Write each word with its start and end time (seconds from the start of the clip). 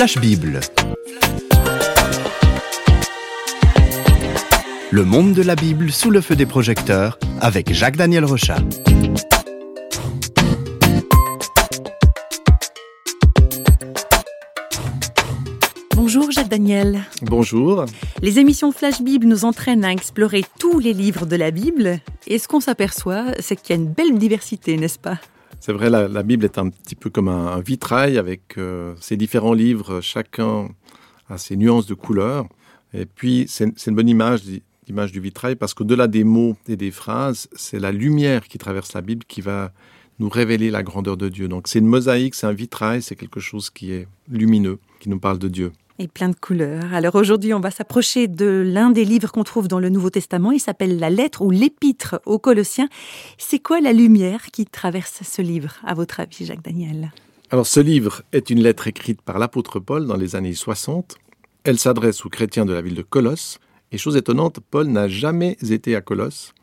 Flash 0.00 0.16
Bible. 0.16 0.60
Le 4.90 5.04
monde 5.04 5.34
de 5.34 5.42
la 5.42 5.54
Bible 5.54 5.92
sous 5.92 6.10
le 6.10 6.22
feu 6.22 6.36
des 6.36 6.46
projecteurs 6.46 7.18
avec 7.42 7.70
Jacques-Daniel 7.70 8.24
Rochat. 8.24 8.60
Bonjour 15.94 16.30
Jacques 16.30 16.48
Daniel. 16.48 17.02
Bonjour. 17.20 17.84
Les 18.22 18.38
émissions 18.38 18.72
Flash 18.72 19.02
Bible 19.02 19.26
nous 19.26 19.44
entraînent 19.44 19.84
à 19.84 19.92
explorer 19.92 20.46
tous 20.58 20.78
les 20.78 20.94
livres 20.94 21.26
de 21.26 21.36
la 21.36 21.50
Bible. 21.50 22.00
Et 22.26 22.38
ce 22.38 22.48
qu'on 22.48 22.60
s'aperçoit, 22.60 23.24
c'est 23.38 23.54
qu'il 23.54 23.76
y 23.76 23.78
a 23.78 23.82
une 23.82 23.92
belle 23.92 24.18
diversité, 24.18 24.78
n'est-ce 24.78 24.98
pas? 24.98 25.18
C'est 25.60 25.72
vrai, 25.72 25.90
la, 25.90 26.22
Bible 26.22 26.46
est 26.46 26.56
un 26.56 26.70
petit 26.70 26.94
peu 26.94 27.10
comme 27.10 27.28
un, 27.28 27.60
vitrail 27.60 28.16
avec 28.16 28.56
euh, 28.56 28.94
ses 28.98 29.18
différents 29.18 29.52
livres, 29.52 30.00
chacun 30.00 30.68
a 31.28 31.36
ses 31.36 31.56
nuances 31.56 31.86
de 31.86 31.92
couleurs. 31.92 32.48
Et 32.94 33.04
puis, 33.04 33.44
c'est 33.46 33.86
une 33.86 33.94
bonne 33.94 34.08
image, 34.08 34.40
l'image 34.88 35.12
du 35.12 35.20
vitrail, 35.20 35.56
parce 35.56 35.74
qu'au-delà 35.74 36.08
des 36.08 36.24
mots 36.24 36.56
et 36.66 36.76
des 36.76 36.90
phrases, 36.90 37.48
c'est 37.52 37.78
la 37.78 37.92
lumière 37.92 38.48
qui 38.48 38.56
traverse 38.56 38.94
la 38.94 39.02
Bible 39.02 39.24
qui 39.28 39.42
va 39.42 39.72
nous 40.18 40.30
révéler 40.30 40.70
la 40.70 40.82
grandeur 40.82 41.18
de 41.18 41.28
Dieu. 41.28 41.46
Donc 41.46 41.68
c'est 41.68 41.78
une 41.78 41.86
mosaïque, 41.86 42.34
c'est 42.34 42.46
un 42.46 42.52
vitrail, 42.52 43.02
c'est 43.02 43.16
quelque 43.16 43.40
chose 43.40 43.68
qui 43.68 43.92
est 43.92 44.08
lumineux, 44.28 44.78
qui 44.98 45.08
nous 45.08 45.20
parle 45.20 45.38
de 45.38 45.48
Dieu 45.48 45.72
et 46.00 46.08
plein 46.08 46.30
de 46.30 46.34
couleurs. 46.34 46.94
Alors 46.94 47.14
aujourd'hui, 47.14 47.52
on 47.52 47.60
va 47.60 47.70
s'approcher 47.70 48.26
de 48.26 48.64
l'un 48.66 48.90
des 48.90 49.04
livres 49.04 49.30
qu'on 49.30 49.44
trouve 49.44 49.68
dans 49.68 49.78
le 49.78 49.90
Nouveau 49.90 50.08
Testament. 50.08 50.50
Il 50.50 50.58
s'appelle 50.58 50.98
la 50.98 51.10
lettre 51.10 51.42
ou 51.42 51.50
l'épître 51.50 52.22
aux 52.24 52.38
Colossiens. 52.38 52.88
C'est 53.36 53.58
quoi 53.58 53.80
la 53.80 53.92
lumière 53.92 54.46
qui 54.46 54.64
traverse 54.64 55.20
ce 55.22 55.42
livre, 55.42 55.74
à 55.84 55.92
votre 55.92 56.18
avis, 56.20 56.46
Jacques 56.46 56.64
Daniel? 56.64 57.12
Alors 57.50 57.66
ce 57.66 57.80
livre 57.80 58.22
est 58.32 58.48
une 58.48 58.62
lettre 58.62 58.86
écrite 58.86 59.20
par 59.20 59.38
l'apôtre 59.38 59.78
Paul 59.78 60.06
dans 60.06 60.16
les 60.16 60.36
années 60.36 60.54
60. 60.54 61.16
Elle 61.64 61.78
s'adresse 61.78 62.24
aux 62.24 62.30
chrétiens 62.30 62.64
de 62.64 62.72
la 62.72 62.80
ville 62.80 62.94
de 62.94 63.02
Colosse. 63.02 63.58
Et 63.92 63.98
chose 63.98 64.16
étonnante, 64.16 64.60
Paul 64.70 64.86
n'a 64.86 65.06
jamais 65.06 65.58
été 65.68 65.94
à 65.96 66.00
Colosse, 66.00 66.54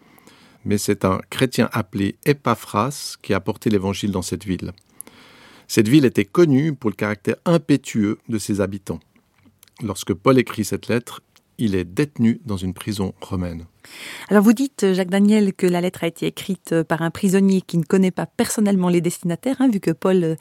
mais 0.66 0.80
c'est 0.80 1.06
un 1.06 1.20
chrétien 1.30 1.70
appelé 1.74 2.16
Epaphras 2.26 3.18
qui 3.22 3.36
a 3.36 3.40
porté 3.40 3.70
l'évangile 3.70 4.12
dans 4.12 4.24
cette 4.24 4.46
ville. 4.46 4.72
Cette 5.68 5.90
ville 5.90 6.06
était 6.06 6.26
connue 6.26 6.74
pour 6.74 6.90
le 6.90 6.96
caractère 6.96 7.36
impétueux 7.46 8.18
de 8.30 8.38
ses 8.38 8.62
habitants. 8.62 9.02
Lorsque 9.84 10.14
Paul 10.14 10.40
écrit 10.40 10.66
cette 10.66 10.88
lettre, 10.88 11.22
il 11.60 11.76
est 11.76 11.86
détenu 11.86 12.40
dans 12.46 12.58
une 12.58 12.74
prison 12.74 13.14
romaine. 13.22 13.66
Alors 14.30 14.44
vous 14.44 14.54
dites, 14.54 14.94
Jacques 14.94 15.10
Daniel, 15.10 15.54
que 15.54 15.66
la 15.66 15.82
lettre 15.82 16.04
a 16.04 16.08
été 16.08 16.28
écrite 16.28 16.84
par 16.84 17.02
un 17.02 17.10
prisonnier 17.10 17.62
qui 17.62 17.78
ne 17.78 17.84
connaît 17.84 18.12
pas 18.12 18.26
personnellement 18.26 18.90
les 18.90 19.02
destinataires, 19.02 19.56
hein, 19.60 19.70
vu 19.70 19.80
que 19.80 19.92
Paul 19.92 20.24
euh, 20.24 20.36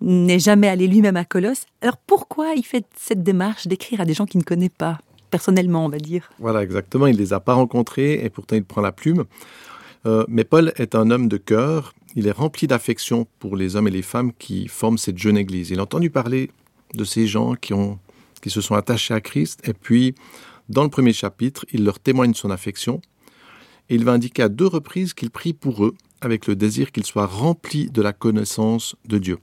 n'est 0.00 0.38
jamais 0.38 0.68
allé 0.68 0.86
lui-même 0.86 1.16
à 1.16 1.24
Colosse. 1.24 1.66
Alors 1.80 1.96
pourquoi 1.96 2.54
il 2.54 2.64
fait 2.64 2.86
cette 2.96 3.22
démarche 3.22 3.66
d'écrire 3.66 4.00
à 4.00 4.04
des 4.04 4.14
gens 4.14 4.26
qu'il 4.26 4.38
ne 4.38 4.44
connaît 4.44 4.68
pas 4.68 4.98
personnellement, 5.30 5.86
on 5.86 5.88
va 5.88 5.98
dire? 5.98 6.30
Voilà, 6.38 6.62
exactement. 6.62 7.06
Il 7.06 7.16
ne 7.16 7.20
les 7.20 7.32
a 7.32 7.40
pas 7.40 7.54
rencontrés 7.54 8.24
et 8.24 8.30
pourtant 8.30 8.56
il 8.56 8.64
prend 8.64 8.82
la 8.82 8.92
plume. 8.92 9.24
Euh, 10.04 10.24
mais 10.28 10.44
Paul 10.44 10.72
est 10.76 10.94
un 10.94 11.10
homme 11.10 11.28
de 11.28 11.36
cœur. 11.38 11.94
Il 12.14 12.26
est 12.26 12.32
rempli 12.32 12.66
d'affection 12.66 13.26
pour 13.38 13.56
les 13.56 13.76
hommes 13.76 13.88
et 13.88 13.92
les 13.92 14.02
femmes 14.02 14.32
qui 14.38 14.68
forment 14.68 14.98
cette 14.98 15.18
jeune 15.18 15.38
église. 15.38 15.70
Il 15.70 15.80
a 15.80 15.82
entendu 15.82 16.10
parler 16.10 16.50
de 16.94 17.04
ces 17.04 17.26
gens 17.26 17.54
qui 17.54 17.72
ont 17.72 17.98
qui 18.42 18.50
se 18.50 18.60
sont 18.60 18.74
attachés 18.74 19.14
à 19.14 19.22
Christ. 19.22 19.66
Et 19.66 19.72
puis, 19.72 20.14
dans 20.68 20.82
le 20.82 20.90
premier 20.90 21.14
chapitre, 21.14 21.64
il 21.72 21.84
leur 21.84 21.98
témoigne 21.98 22.34
son 22.34 22.50
affection. 22.50 23.00
Et 23.88 23.94
il 23.94 24.04
va 24.04 24.12
indiquer 24.12 24.42
à 24.42 24.48
deux 24.48 24.66
reprises 24.66 25.14
qu'il 25.14 25.30
prie 25.30 25.54
pour 25.54 25.84
eux, 25.84 25.94
avec 26.20 26.46
le 26.46 26.54
désir 26.54 26.92
qu'ils 26.92 27.06
soient 27.06 27.26
remplis 27.26 27.90
de 27.90 28.02
la 28.02 28.12
connaissance 28.12 28.96
de 29.06 29.18
Dieu. 29.18 29.38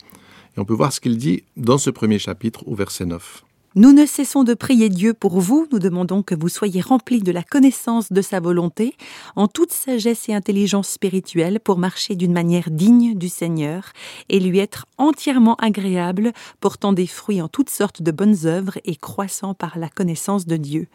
Et 0.55 0.59
on 0.59 0.65
peut 0.65 0.73
voir 0.73 0.93
ce 0.93 0.99
qu'il 0.99 1.17
dit 1.17 1.43
dans 1.57 1.77
ce 1.77 1.89
premier 1.89 2.19
chapitre 2.19 2.67
au 2.67 2.75
verset 2.75 3.05
9. 3.05 3.43
Nous 3.75 3.93
ne 3.93 4.07
cessons 4.07 4.43
de 4.43 4.55
prier 4.55 4.89
Dieu 4.89 5.13
pour 5.13 5.39
vous, 5.39 5.67
nous 5.71 5.77
demandons 5.77 6.23
que 6.23 6.33
vous 6.33 6.49
soyez 6.49 6.81
remplis 6.81 7.21
de 7.21 7.31
la 7.31 7.43
connaissance 7.43 8.11
de 8.11 8.21
sa 8.23 8.39
volonté, 8.39 8.95
en 9.35 9.47
toute 9.47 9.71
sagesse 9.71 10.27
et 10.27 10.33
intelligence 10.33 10.89
spirituelle, 10.89 11.59
pour 11.59 11.77
marcher 11.77 12.15
d'une 12.15 12.33
manière 12.33 12.71
digne 12.71 13.13
du 13.13 13.29
Seigneur, 13.29 13.93
et 14.27 14.39
lui 14.39 14.57
être 14.57 14.87
entièrement 14.97 15.53
agréable, 15.55 16.33
portant 16.59 16.93
des 16.93 17.05
fruits 17.05 17.43
en 17.43 17.47
toutes 17.47 17.69
sortes 17.69 18.01
de 18.01 18.11
bonnes 18.11 18.45
œuvres 18.45 18.79
et 18.85 18.95
croissant 18.95 19.53
par 19.53 19.77
la 19.77 19.89
connaissance 19.89 20.47
de 20.47 20.57
Dieu. 20.57 20.87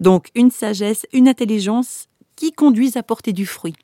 Donc 0.00 0.28
une 0.36 0.52
sagesse, 0.52 1.06
une 1.12 1.26
intelligence 1.26 2.06
qui 2.36 2.52
conduisent 2.52 2.96
à 2.96 3.02
porter 3.02 3.32
du 3.32 3.46
fruit. 3.46 3.74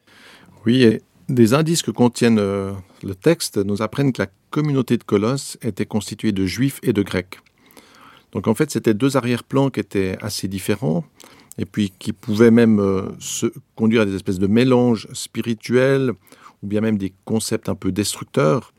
Oui, 0.65 0.84
et 0.84 1.03
des 1.28 1.55
indices 1.55 1.83
que 1.83 1.91
contiennent 1.91 2.39
euh, 2.39 2.72
le 3.03 3.16
texte 3.16 3.56
nous 3.56 3.83
apprennent 3.83 4.12
que 4.12 4.22
la 4.22 4.28
communauté 4.50 4.97
de 4.97 5.03
Colosse 5.03 5.59
était 5.61 5.87
constituée 5.87 6.31
de 6.31 6.47
juifs 6.47 6.78
et 6.84 6.93
de 6.93 7.03
grecs. 7.03 7.41
Donc 8.32 8.48
en 8.48 8.54
fait, 8.54 8.70
c'était 8.70 8.94
deux 8.94 9.16
arrière-plans 9.16 9.70
qui 9.70 9.81
étaient 9.81 10.16
assez 10.20 10.48
différents 10.48 11.04
et 11.59 11.64
puis 11.64 11.92
qui 11.98 12.12
pouvaient 12.12 12.50
même 12.50 12.81
euh, 12.81 13.03
se 13.19 13.47
conduire 13.75 14.03
à 14.03 14.06
des 14.06 14.14
espèces 14.14 14.38
de 14.38 14.47
mélanges 14.47 15.09
spirituels 15.12 16.12
ou 16.62 16.66
bien 16.66 16.81
même 16.81 16.98
des 16.98 17.12
concepts 17.25 17.69
un 17.69 17.75
peu 17.75 17.92
destructeurs. 17.92 18.72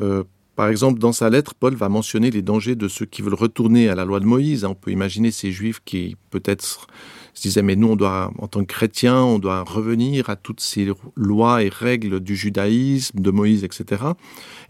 Euh, 0.00 0.24
par 0.56 0.68
exemple, 0.68 1.00
dans 1.00 1.12
sa 1.12 1.30
lettre, 1.30 1.54
Paul 1.54 1.74
va 1.74 1.88
mentionner 1.88 2.30
les 2.30 2.42
dangers 2.42 2.76
de 2.76 2.86
ceux 2.86 3.06
qui 3.06 3.22
veulent 3.22 3.34
retourner 3.34 3.88
à 3.88 3.94
la 3.94 4.04
loi 4.04 4.20
de 4.20 4.24
Moïse. 4.24 4.64
On 4.64 4.74
peut 4.74 4.92
imaginer 4.92 5.30
ces 5.30 5.50
juifs 5.50 5.80
qui 5.84 6.16
peut-être 6.30 6.86
se 7.34 7.42
disaient 7.42 7.62
mais 7.62 7.76
nous 7.76 7.88
on 7.88 7.96
doit 7.96 8.32
en 8.38 8.46
tant 8.46 8.60
que 8.60 8.72
chrétiens 8.72 9.22
on 9.22 9.38
doit 9.38 9.62
revenir 9.62 10.30
à 10.30 10.36
toutes 10.36 10.60
ces 10.60 10.88
lois 11.16 11.62
et 11.62 11.68
règles 11.68 12.20
du 12.20 12.36
judaïsme 12.36 13.20
de 13.20 13.30
Moïse 13.30 13.64
etc 13.64 14.04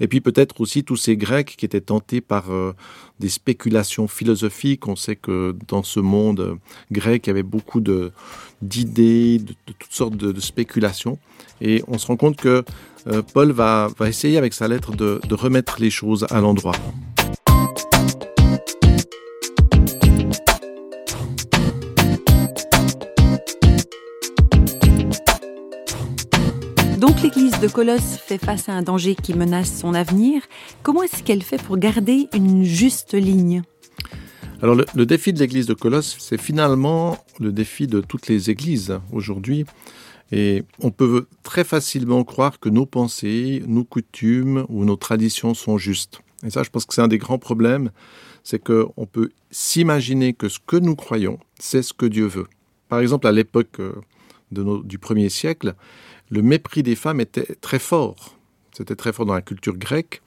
et 0.01 0.09
puis 0.09 0.21
peut-être 0.21 0.61
aussi 0.61 0.85
tous 0.85 0.97
ces 0.97 1.17
grecs 1.17 1.55
qui 1.57 1.65
étaient 1.65 1.81
tentés 1.81 2.21
par 2.21 2.51
euh, 2.51 2.73
des 3.21 3.29
spéculations 3.29 4.09
philosophiques. 4.09 4.89
On 4.89 4.97
sait 4.97 5.17
que 5.17 5.55
dans 5.69 5.83
ce 5.83 6.01
monde 6.01 6.59
grec 6.91 7.27
il 7.27 7.31
y 7.31 7.33
avait 7.33 7.43
beaucoup 7.43 7.81
de 7.81 8.13
d'idées 8.63 9.39
de, 9.39 9.55
toutes 9.79 9.93
sortes 9.93 10.17
de, 10.17 10.41
spéculations. 10.41 11.19
Et 11.61 11.83
on 11.87 11.99
se 11.99 12.07
rend 12.07 12.17
compte 12.17 12.37
que 12.37 12.65
euh, 13.07 13.23
Paul 13.35 13.53
va, 13.53 13.89
va 13.99 14.09
essayer 14.09 14.39
avec 14.39 14.55
sa 14.55 14.69
lettre 14.69 14.93
de, 14.93 15.21
de 15.29 15.35
remettre 15.35 15.81
les 15.81 15.91
choses 15.91 16.27
à 16.31 16.41
l'endroit. 16.41 16.75
De 27.65 27.69
Colosse 27.71 28.19
fait 28.19 28.37
face 28.37 28.69
à 28.69 28.75
un 28.75 28.83
danger 28.83 29.15
qui 29.15 29.33
menace 29.33 29.79
son 29.79 29.95
avenir. 29.95 30.43
Comment 30.83 31.03
est-ce 31.03 31.23
qu'elle 31.23 31.43
fait 31.43 31.57
pour 31.63 31.79
garder 31.79 32.29
une 32.35 32.63
juste 32.63 33.15
ligne? 33.15 33.63
Alors 34.61 34.75
le, 34.75 35.07
défi 35.07 35.33
de 35.33 35.39
l'église 35.39 35.65
de 35.65 35.73
Colosse, 35.73 36.15
c'est 36.19 36.39
finalement 36.39 37.17
le 37.41 37.53
défi 37.53 37.87
de 37.87 38.03
toutes 38.03 38.29
les 38.29 38.51
églises 38.51 38.99
aujourd'hui. 39.13 39.65
Et 40.31 40.65
on 40.81 40.91
peut 40.91 41.27
très 41.43 41.65
facilement 41.65 42.23
croire 42.23 42.61
que 42.61 42.69
nos 42.69 42.85
pensées, 42.85 43.63
nos 43.67 43.85
coutumes 43.85 44.67
ou 44.69 44.85
nos 44.85 44.97
traditions 44.97 45.55
sont 45.55 45.79
justes. 45.79 46.21
Et 46.47 46.51
ça, 46.51 46.65
je 46.65 46.69
pense 46.69 46.85
que 46.85 46.93
c'est 46.93 47.01
un 47.01 47.09
des 47.09 47.17
grands 47.17 47.39
problèmes, 47.39 47.93
c'est 48.43 48.63
qu'on 48.63 49.07
peut 49.11 49.31
s'imaginer 49.51 50.35
que 50.35 50.51
ce 50.51 50.59
que 50.59 50.77
nous 50.77 50.97
croyons, 50.97 51.39
c'est 51.59 51.81
ce 51.81 51.95
que 51.95 52.05
Dieu 52.05 52.27
veut. 52.27 52.47
Par 52.91 53.01
exemple, 53.01 53.27
à 53.27 53.33
l'époque 53.33 53.81
euh, 53.81 53.95
du 54.51 54.99
premier 54.99 55.31
siècle, 55.31 55.75
le 56.35 56.43
mépris 56.43 56.83
des 56.83 56.97
femmes 56.97 57.21
était 57.21 57.55
très 57.61 57.79
fort. 57.79 58.37
C'était 58.73 58.97
très 58.97 59.13
fort 59.13 59.25
dans 59.25 59.35
la 59.35 59.43
culture 59.43 59.77
grecque. 59.77 60.21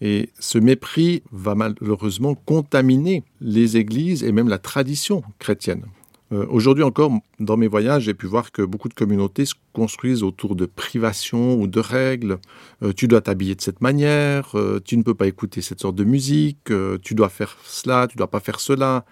Et 0.00 0.30
ce 0.40 0.58
mépris 0.58 1.22
va 1.30 1.54
malheureusement 1.54 2.34
contaminer 2.34 3.22
les 3.40 3.76
églises 3.76 4.24
et 4.24 4.32
même 4.32 4.48
la 4.48 4.58
tradition 4.58 5.22
chrétienne. 5.38 5.84
Euh, 6.32 6.44
aujourd'hui 6.50 6.82
encore, 6.82 7.12
dans 7.38 7.56
mes 7.56 7.68
voyages, 7.68 8.02
j'ai 8.02 8.14
pu 8.14 8.26
voir 8.26 8.50
que 8.50 8.62
beaucoup 8.62 8.88
de 8.88 8.94
communautés 8.94 9.44
se 9.44 9.54
construisent 9.72 10.24
autour 10.24 10.56
de 10.56 10.66
privations 10.66 11.54
ou 11.54 11.68
de 11.68 11.78
règles. 11.78 12.38
Euh, 12.82 12.92
tu 12.92 13.06
dois 13.06 13.20
t'habiller 13.20 13.54
de 13.54 13.60
cette 13.60 13.80
manière, 13.80 14.58
euh, 14.58 14.80
tu 14.84 14.96
ne 14.96 15.04
peux 15.04 15.14
pas 15.14 15.28
écouter 15.28 15.62
cette 15.62 15.80
sorte 15.80 15.94
de 15.94 16.02
musique, 16.02 16.72
tu 17.02 17.14
dois 17.14 17.28
faire 17.28 17.56
cela, 17.64 18.08
tu 18.08 18.16
dois 18.16 18.26
pas 18.28 18.40
faire 18.40 18.58
cela 18.58 19.04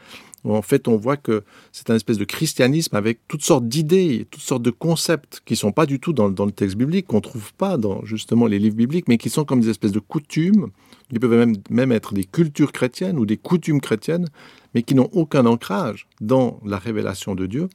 en 0.53 0.63
fait 0.63 0.89
on 0.89 0.97
voit 0.97 1.17
que 1.17 1.43
c'est 1.73 1.91
un 1.91 1.95
espèce 1.95 2.19
de 2.19 2.25
christianisme 2.25 2.97
avec 2.97 3.21
toutes 3.29 3.43
sortes 3.43 3.67
d'idées, 3.67 4.27
toutes 4.31 4.43
sortes 4.43 4.63
de 4.63 4.71
concepts 4.71 5.43
qui 5.45 5.57
sont 5.57 5.73
pas 5.73 5.87
du 5.87 6.01
tout 6.01 6.13
dans, 6.13 6.29
le 6.29 6.53
texte 6.53 6.77
biblique, 6.77 7.07
qu'on 7.07 7.21
trouve 7.21 7.53
pas 7.55 7.77
dans 7.79 8.05
justement 8.05 8.47
les 8.47 8.59
livres 8.59 8.77
bibliques, 8.77 9.09
mais 9.09 9.17
qui 9.17 9.31
sont 9.31 9.45
comme 9.45 9.61
des 9.61 9.71
espèces 9.71 9.93
de 9.93 10.01
coutumes, 10.01 10.69
qui 11.11 11.19
peuvent 11.19 11.37
même, 11.37 11.57
même 11.71 11.93
être 11.93 12.15
des 12.15 12.25
cultures 12.25 12.73
chrétiennes 12.73 13.19
ou 13.19 13.27
des 13.27 13.37
coutumes 13.37 13.81
chrétiennes, 13.81 14.29
mais 14.75 14.83
qui 14.83 14.95
n'ont 14.95 15.09
aucun 15.13 15.47
ancrage 15.47 16.07
dans 16.21 16.61
la 16.65 16.79
révélation 16.79 17.35
de 17.35 17.47
Dieu. 17.47 17.69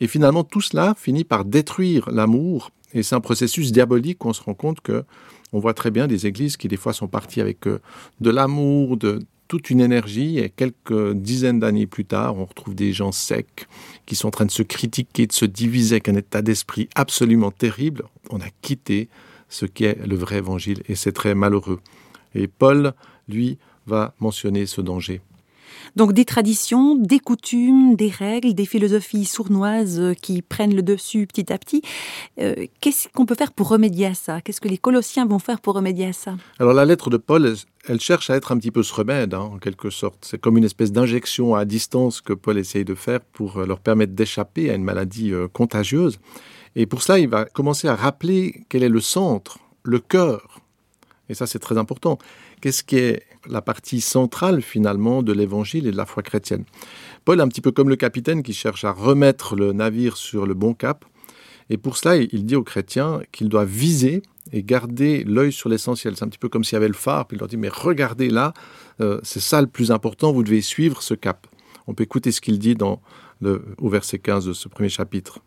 Et 0.00 0.08
finalement, 0.08 0.42
tout 0.42 0.60
cela 0.60 0.94
finit 0.98 1.24
par 1.24 1.44
détruire 1.44 2.10
l'amour. 2.10 2.70
Et 2.94 3.02
c'est 3.02 3.14
un 3.14 3.20
processus 3.20 3.70
diabolique. 3.70 4.24
On 4.24 4.32
se 4.32 4.42
rend 4.42 4.54
compte 4.54 4.80
que 4.80 5.04
on 5.52 5.60
voit 5.60 5.74
très 5.74 5.90
bien 5.90 6.06
des 6.06 6.26
églises 6.26 6.56
qui 6.56 6.66
des 6.66 6.76
fois 6.76 6.92
sont 6.92 7.08
parties 7.08 7.40
avec 7.40 7.66
euh, 7.66 7.78
de 8.20 8.30
l'amour, 8.30 8.96
de, 8.96 9.20
toute 9.52 9.68
une 9.68 9.82
énergie 9.82 10.38
et 10.38 10.48
quelques 10.48 11.12
dizaines 11.12 11.60
d'années 11.60 11.86
plus 11.86 12.06
tard, 12.06 12.38
on 12.38 12.46
retrouve 12.46 12.74
des 12.74 12.94
gens 12.94 13.12
secs 13.12 13.66
qui 14.06 14.16
sont 14.16 14.28
en 14.28 14.30
train 14.30 14.46
de 14.46 14.50
se 14.50 14.62
critiquer, 14.62 15.26
de 15.26 15.32
se 15.34 15.44
diviser 15.44 15.96
avec 15.96 16.08
un 16.08 16.14
état 16.14 16.40
d'esprit 16.40 16.88
absolument 16.94 17.50
terrible. 17.50 18.04
On 18.30 18.40
a 18.40 18.48
quitté 18.62 19.10
ce 19.50 19.66
qu'est 19.66 19.98
le 20.06 20.16
vrai 20.16 20.38
évangile 20.38 20.82
et 20.88 20.94
c'est 20.94 21.12
très 21.12 21.34
malheureux. 21.34 21.80
Et 22.34 22.48
Paul, 22.48 22.94
lui, 23.28 23.58
va 23.86 24.14
mentionner 24.20 24.64
ce 24.64 24.80
danger. 24.80 25.20
Donc 25.96 26.12
des 26.12 26.24
traditions, 26.24 26.96
des 26.96 27.18
coutumes, 27.18 27.96
des 27.96 28.08
règles, 28.08 28.54
des 28.54 28.66
philosophies 28.66 29.24
sournoises 29.24 30.00
euh, 30.00 30.14
qui 30.14 30.42
prennent 30.42 30.74
le 30.74 30.82
dessus 30.82 31.26
petit 31.26 31.52
à 31.52 31.58
petit. 31.58 31.82
Euh, 32.40 32.66
qu'est-ce 32.80 33.08
qu'on 33.08 33.26
peut 33.26 33.34
faire 33.34 33.52
pour 33.52 33.68
remédier 33.68 34.06
à 34.06 34.14
ça? 34.14 34.40
Qu'est-ce 34.40 34.60
que 34.60 34.68
les 34.68 34.78
Colossiens 34.78 35.26
vont 35.26 35.38
faire 35.38 35.60
pour 35.60 35.74
remédier 35.74 36.06
à 36.06 36.12
ça? 36.12 36.36
Alors 36.58 36.72
la 36.72 36.84
lettre 36.84 37.10
de 37.10 37.16
Paul, 37.16 37.54
elle, 37.88 38.00
cherche 38.00 38.30
à 38.30 38.36
être 38.36 38.52
un 38.52 38.58
petit 38.58 38.70
peu 38.70 38.82
ce 38.82 38.94
remède, 38.94 39.34
hein, 39.34 39.50
en 39.54 39.58
quelque 39.58 39.90
sorte. 39.90 40.18
C'est 40.22 40.40
comme 40.40 40.56
une 40.56 40.64
espèce 40.64 40.92
d'injection 40.92 41.54
à 41.54 41.64
distance 41.64 42.20
que 42.20 42.32
Paul 42.32 42.58
essaye 42.58 42.84
de 42.84 42.94
faire 42.94 43.20
pour 43.20 43.58
euh, 43.58 43.66
leur 43.66 43.80
permettre 43.80 44.12
d'échapper 44.12 44.70
à 44.70 44.74
une 44.74 44.84
maladie 44.84 45.32
contagieuse. 45.52 46.18
Et 46.74 46.86
pour 46.86 47.02
cela, 47.02 47.18
il 47.18 47.28
va 47.28 47.44
commencer 47.44 47.88
à 47.88 47.94
rappeler 47.94 48.64
quel 48.68 48.82
est 48.82 48.88
le 48.88 49.00
centre, 49.00 49.58
le 49.82 49.98
cœur. 49.98 50.60
Et 51.28 51.34
ça, 51.34 51.46
c'est 51.46 51.58
très 51.58 51.78
important. 51.78 52.18
Qu'est-ce 52.62 52.84
qui 52.84 52.96
est 52.96 53.24
la 53.48 53.60
partie 53.60 54.00
centrale 54.00 54.62
finalement 54.62 55.24
de 55.24 55.32
l'évangile 55.32 55.88
et 55.88 55.90
de 55.90 55.96
la 55.96 56.06
foi 56.06 56.22
chrétienne? 56.22 56.64
Paul, 57.24 57.40
un 57.40 57.48
petit 57.48 57.60
peu 57.60 57.72
comme 57.72 57.88
le 57.88 57.96
capitaine 57.96 58.44
qui 58.44 58.52
cherche 58.52 58.84
à 58.84 58.92
remettre 58.92 59.56
le 59.56 59.72
navire 59.72 60.16
sur 60.16 60.46
le 60.46 60.54
bon 60.54 60.72
cap, 60.72 61.04
et 61.70 61.76
pour 61.76 61.96
cela, 61.96 62.16
il 62.16 62.46
dit 62.46 62.54
aux 62.54 62.62
chrétiens 62.62 63.20
qu'il 63.32 63.48
doit 63.48 63.64
viser 63.64 64.22
et 64.52 64.62
garder 64.62 65.24
l'œil 65.24 65.52
sur 65.52 65.68
l'essentiel. 65.68 66.14
C'est 66.16 66.24
un 66.24 66.28
petit 66.28 66.38
peu 66.38 66.48
comme 66.48 66.62
s'il 66.62 66.74
y 66.74 66.76
avait 66.76 66.86
le 66.86 66.94
phare, 66.94 67.26
puis 67.26 67.36
il 67.36 67.40
leur 67.40 67.48
dit, 67.48 67.56
mais 67.56 67.68
regardez 67.68 68.30
là, 68.30 68.54
euh, 69.00 69.18
c'est 69.24 69.40
ça 69.40 69.60
le 69.60 69.66
plus 69.66 69.90
important, 69.90 70.32
vous 70.32 70.44
devez 70.44 70.62
suivre 70.62 71.02
ce 71.02 71.14
cap. 71.14 71.48
On 71.88 71.94
peut 71.94 72.04
écouter 72.04 72.30
ce 72.30 72.40
qu'il 72.40 72.60
dit 72.60 72.76
dans 72.76 73.02
le, 73.40 73.64
au 73.78 73.88
verset 73.88 74.20
15 74.20 74.46
de 74.46 74.52
ce 74.52 74.68
premier 74.68 74.88
chapitre. 74.88 75.40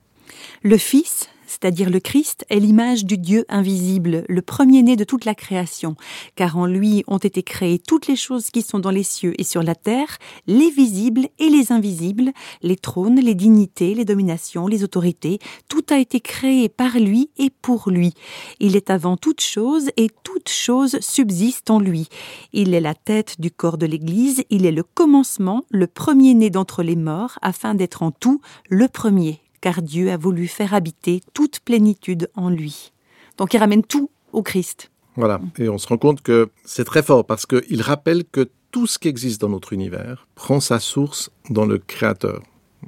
Le 0.64 0.78
Fils 0.78 1.30
c'est-à-dire 1.56 1.90
le 1.90 2.02
Christ, 2.02 2.46
est 2.50 2.60
l'image 2.60 3.06
du 3.06 3.18
Dieu 3.18 3.46
invisible, 3.48 4.26
le 4.28 4.42
premier-né 4.42 4.98
de 4.98 5.06
toute 5.06 5.24
la 5.24 5.36
création, 5.36 5.96
car 6.36 6.58
en 6.58 6.66
lui 6.66 7.06
ont 7.08 7.18
été 7.18 7.44
créées 7.44 7.80
toutes 7.80 8.08
les 8.08 8.18
choses 8.18 8.50
qui 8.50 8.62
sont 8.62 8.80
dans 8.80 8.92
les 8.92 9.04
cieux 9.04 9.34
et 9.40 9.46
sur 9.46 9.64
la 9.64 9.74
terre, 9.74 10.18
les 10.48 10.70
visibles 10.70 11.30
et 11.40 11.48
les 11.48 11.72
invisibles, 11.72 12.34
les 12.62 12.76
trônes, 12.76 13.22
les 13.22 13.36
dignités, 13.36 13.96
les 13.96 14.04
dominations, 14.04 14.68
les 14.68 14.84
autorités, 14.84 15.40
tout 15.70 15.86
a 15.92 15.98
été 15.98 16.20
créé 16.20 16.68
par 16.68 17.00
lui 17.00 17.30
et 17.38 17.50
pour 17.50 17.90
lui. 17.90 18.14
Il 18.60 18.76
est 18.76 18.90
avant 18.90 19.16
toute 19.16 19.42
chose 19.42 19.90
et 19.96 20.10
toute 20.24 20.50
chose 20.50 21.00
subsiste 21.00 21.70
en 21.70 21.80
lui. 21.80 22.10
Il 22.52 22.74
est 22.74 22.82
la 22.82 22.96
tête 22.96 23.40
du 23.40 23.50
corps 23.50 23.78
de 23.78 23.86
l'Église, 23.86 24.44
il 24.50 24.66
est 24.66 24.74
le 24.74 24.84
commencement, 24.84 25.64
le 25.70 25.88
premier-né 25.88 26.50
d'entre 26.50 26.84
les 26.84 26.98
morts, 26.98 27.40
afin 27.42 27.76
d'être 27.76 28.04
en 28.04 28.12
tout 28.12 28.42
le 28.70 28.90
premier 28.90 29.40
car 29.66 29.82
Dieu 29.82 30.12
a 30.12 30.18
voulu 30.18 30.48
faire 30.48 30.76
habiter 30.76 31.22
toute 31.34 31.60
plénitude 31.60 32.30
en 32.36 32.52
lui. 32.52 32.94
Donc 33.40 33.56
il 33.56 33.58
ramène 33.58 33.82
tout 33.82 34.12
au 34.32 34.44
Christ. 34.44 34.92
Voilà, 35.16 35.42
et 35.58 35.70
on 35.70 35.80
se 35.80 35.88
rend 35.88 35.98
compte 35.98 36.22
que 36.22 36.50
c'est 36.66 36.84
très 36.84 37.02
fort 37.02 37.26
parce 37.26 37.48
qu'il 37.48 37.82
rappelle 37.82 38.26
que 38.26 38.48
tout 38.70 38.86
ce 38.86 39.00
qui 39.00 39.08
existe 39.08 39.42
dans 39.42 39.50
notre 39.50 39.74
univers 39.74 40.28
prend 40.36 40.60
sa 40.60 40.80
source 40.80 41.32
dans 41.50 41.66
le 41.66 41.80
Créateur. 41.80 42.44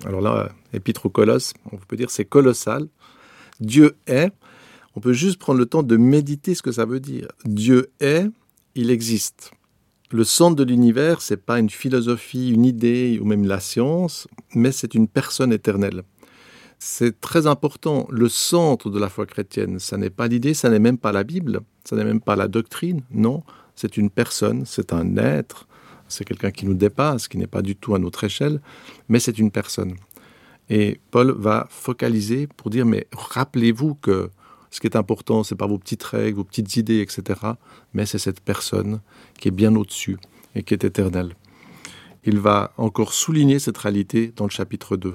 Alors 0.06 0.22
là, 0.22 0.50
Épître 0.72 1.08
aux 1.08 1.10
Colosses, 1.10 1.56
on 1.72 1.78
peut 1.78 1.96
dire 1.96 2.12
c'est 2.12 2.26
colossal. 2.26 2.88
Dieu 3.60 3.98
est. 4.06 4.32
On 4.96 5.00
peut 5.00 5.14
juste 5.14 5.40
prendre 5.40 5.58
le 5.58 5.66
temps 5.66 5.82
de 5.82 5.98
méditer 5.98 6.54
ce 6.54 6.62
que 6.62 6.72
ça 6.72 6.86
veut 6.86 7.00
dire. 7.00 7.28
Dieu 7.44 7.90
est, 8.00 8.28
il 8.76 8.92
existe. 8.92 9.50
Le 10.12 10.24
centre 10.24 10.56
de 10.56 10.64
l'univers, 10.64 11.22
c'est 11.24 11.44
pas 11.44 11.58
une 11.58 11.72
philosophie, 11.72 12.52
une 12.52 12.66
idée 12.66 13.18
ou 13.20 13.26
même 13.26 13.46
la 13.46 13.60
science, 13.60 14.28
mais 14.54 14.72
c'est 14.72 14.94
une 14.94 15.08
personne 15.08 15.52
éternelle. 15.52 16.04
C'est 16.80 17.20
très 17.20 17.48
important. 17.48 18.08
Le 18.10 18.30
centre 18.30 18.90
de 18.90 19.00
la 19.00 19.10
foi 19.10 19.26
chrétienne, 19.26 19.80
ça 19.80 19.98
n'est 19.98 20.10
pas 20.10 20.28
l'idée, 20.28 20.54
ça 20.54 20.70
n'est 20.70 20.80
même 20.80 20.98
pas 20.98 21.12
la 21.12 21.24
Bible, 21.24 21.62
ça 21.84 21.96
n'est 21.96 22.06
même 22.06 22.22
pas 22.22 22.36
la 22.36 22.48
doctrine. 22.48 23.02
Non, 23.12 23.44
c'est 23.76 23.98
une 23.98 24.10
personne, 24.10 24.66
c'est 24.66 24.94
un 24.94 25.18
être, 25.18 25.68
c'est 26.08 26.24
quelqu'un 26.24 26.52
qui 26.52 26.66
nous 26.66 26.76
dépasse, 26.76 27.28
qui 27.28 27.38
n'est 27.38 27.48
pas 27.48 27.62
du 27.62 27.76
tout 27.76 27.96
à 27.96 28.00
notre 28.00 28.24
échelle, 28.24 28.62
mais 29.10 29.20
c'est 29.20 29.40
une 29.40 29.52
personne. 29.52 29.96
Et 30.70 31.00
Paul 31.12 31.32
va 31.32 31.68
focaliser 31.70 32.48
pour 32.48 32.70
dire 32.70 32.86
mais 32.86 33.08
rappelez-vous 33.12 33.96
que 33.96 34.30
ce 34.70 34.80
qui 34.80 34.88
est 34.88 34.98
important, 34.98 35.44
c'est 35.44 35.56
pas 35.56 35.68
vos 35.68 35.78
petites 35.78 36.04
règles, 36.04 36.38
vos 36.38 36.44
petites 36.44 36.76
idées, 36.76 37.00
etc., 37.00 37.40
mais 37.94 38.06
c'est 38.06 38.20
cette 38.20 38.42
personne 38.42 39.00
qui 39.40 39.48
est 39.48 39.52
bien 39.52 39.76
au-dessus 39.76 40.18
et 40.56 40.64
qui 40.64 40.74
est 40.74 40.84
éternelle. 40.84 41.36
Il 42.26 42.40
va 42.40 42.74
encore 42.78 43.14
souligner 43.14 43.60
cette 43.60 43.78
réalité 43.78 44.34
dans 44.36 44.44
le 44.44 44.50
chapitre 44.50 44.98
2. 44.98 45.14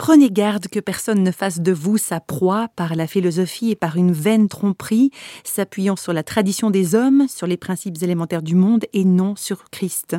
Prenez 0.00 0.30
garde 0.30 0.68
que 0.68 0.80
personne 0.80 1.22
ne 1.22 1.30
fasse 1.30 1.60
de 1.60 1.72
vous 1.72 1.98
sa 1.98 2.20
proie 2.20 2.68
par 2.74 2.96
la 2.96 3.06
philosophie 3.06 3.70
et 3.70 3.76
par 3.76 3.98
une 3.98 4.12
vaine 4.12 4.48
tromperie, 4.48 5.10
s'appuyant 5.44 5.94
sur 5.94 6.14
la 6.14 6.22
tradition 6.22 6.70
des 6.70 6.94
hommes, 6.94 7.28
sur 7.28 7.46
les 7.46 7.58
principes 7.58 8.02
élémentaires 8.02 8.40
du 8.40 8.54
monde 8.54 8.86
et 8.94 9.04
non 9.04 9.36
sur 9.36 9.64
Christ. 9.70 10.16